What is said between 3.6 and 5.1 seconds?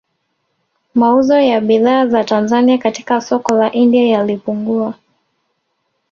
India yalipungua